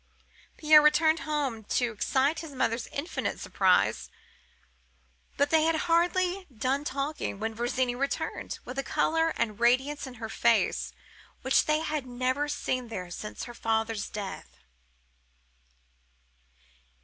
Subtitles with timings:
[0.57, 4.09] Pierre returned home to excite his mother's infinite surprise.
[5.37, 10.07] But they had hardly done talking, when Virginie returned, with a colour and a radiance
[10.07, 10.91] in her face,
[11.43, 14.57] which they had never seen there since her father's death."